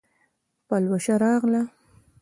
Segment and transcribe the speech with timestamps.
[0.67, 1.61] پلوشه راغله